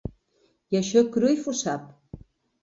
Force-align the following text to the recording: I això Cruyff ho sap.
I 0.75 0.79
això 0.79 1.03
Cruyff 1.17 1.51
ho 1.53 1.55
sap. 1.61 1.87